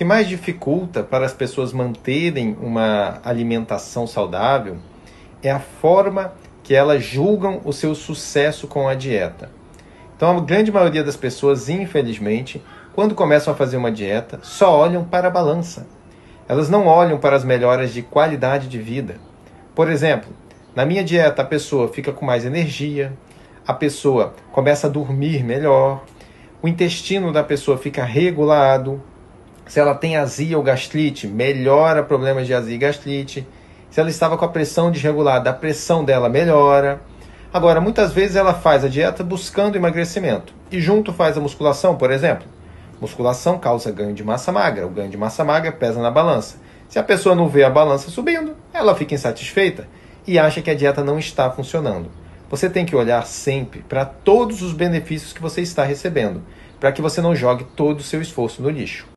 [0.00, 4.78] que mais dificulta para as pessoas manterem uma alimentação saudável
[5.42, 9.50] é a forma que elas julgam o seu sucesso com a dieta.
[10.16, 15.04] Então, a grande maioria das pessoas, infelizmente, quando começam a fazer uma dieta, só olham
[15.04, 15.86] para a balança.
[16.48, 19.16] Elas não olham para as melhoras de qualidade de vida.
[19.74, 20.30] Por exemplo,
[20.74, 23.12] na minha dieta, a pessoa fica com mais energia,
[23.66, 26.02] a pessoa começa a dormir melhor,
[26.62, 29.09] o intestino da pessoa fica regulado.
[29.70, 33.46] Se ela tem azia ou gastrite, melhora problemas de azia e gastrite.
[33.88, 37.00] Se ela estava com a pressão desregulada, a pressão dela melhora.
[37.54, 42.10] Agora, muitas vezes ela faz a dieta buscando emagrecimento e junto faz a musculação, por
[42.10, 42.48] exemplo.
[43.00, 44.88] Musculação causa ganho de massa magra.
[44.88, 46.56] O ganho de massa magra pesa na balança.
[46.88, 49.86] Se a pessoa não vê a balança subindo, ela fica insatisfeita
[50.26, 52.10] e acha que a dieta não está funcionando.
[52.50, 56.42] Você tem que olhar sempre para todos os benefícios que você está recebendo,
[56.80, 59.06] para que você não jogue todo o seu esforço no lixo.